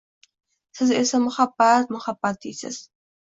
Siz 0.77 0.93
esa 1.01 1.19
muhabbat, 1.25 1.93
muhabbt 1.97 2.43
deysiz 2.47 2.81